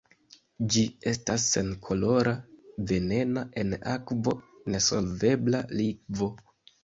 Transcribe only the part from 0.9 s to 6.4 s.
estas senkolora, venena, en akvo nesolvebla likvo.